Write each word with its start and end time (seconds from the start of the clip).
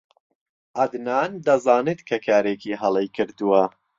عەدنان 0.79 1.31
دەزانێت 1.45 1.99
کە 2.09 2.17
کارێکی 2.27 2.79
هەڵەی 2.81 3.07
کردووە. 3.15 3.63